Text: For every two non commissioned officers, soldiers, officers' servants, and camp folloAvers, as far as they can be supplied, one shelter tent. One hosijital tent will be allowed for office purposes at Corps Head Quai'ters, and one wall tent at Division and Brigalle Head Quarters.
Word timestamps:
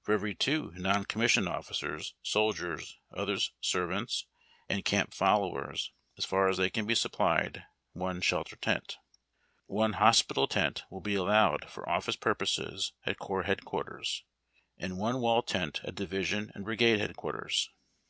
For 0.00 0.14
every 0.14 0.34
two 0.34 0.72
non 0.76 1.04
commissioned 1.04 1.46
officers, 1.46 2.14
soldiers, 2.22 2.96
officers' 3.12 3.52
servants, 3.60 4.24
and 4.66 4.82
camp 4.82 5.10
folloAvers, 5.12 5.90
as 6.16 6.24
far 6.24 6.48
as 6.48 6.56
they 6.56 6.70
can 6.70 6.86
be 6.86 6.94
supplied, 6.94 7.64
one 7.92 8.22
shelter 8.22 8.56
tent. 8.56 8.96
One 9.66 9.92
hosijital 9.92 10.48
tent 10.48 10.84
will 10.88 11.02
be 11.02 11.16
allowed 11.16 11.68
for 11.68 11.86
office 11.86 12.16
purposes 12.16 12.94
at 13.04 13.18
Corps 13.18 13.42
Head 13.42 13.66
Quai'ters, 13.66 14.22
and 14.78 14.96
one 14.96 15.20
wall 15.20 15.42
tent 15.42 15.82
at 15.84 15.94
Division 15.96 16.50
and 16.54 16.64
Brigalle 16.64 16.96
Head 16.98 17.14
Quarters. 17.14 17.68